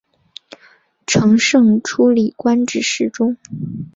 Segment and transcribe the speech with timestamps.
[1.05, 3.37] 承圣初历官至侍中。